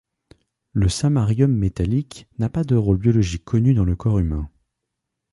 Le 0.73 0.89
samarium 0.89 1.51
métallique 1.55 2.27
n'a 2.39 2.49
pas 2.49 2.63
de 2.63 2.75
rôle 2.75 2.97
biologique 2.97 3.43
connu 3.45 3.75
dans 3.75 3.83
le 3.85 3.95
corps 3.95 4.17
humain. 4.17 4.49